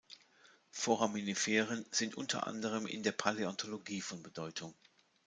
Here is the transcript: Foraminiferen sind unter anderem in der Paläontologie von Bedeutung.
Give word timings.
Foraminiferen 0.71 1.85
sind 1.91 2.15
unter 2.15 2.47
anderem 2.47 2.87
in 2.87 3.03
der 3.03 3.11
Paläontologie 3.11 4.01
von 4.01 4.23
Bedeutung. 4.23 4.73